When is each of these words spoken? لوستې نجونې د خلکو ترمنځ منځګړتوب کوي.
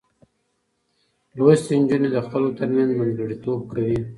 لوستې 1.37 1.73
نجونې 1.81 2.09
د 2.13 2.17
خلکو 2.29 2.55
ترمنځ 2.59 2.89
منځګړتوب 2.99 3.59
کوي. 3.71 3.99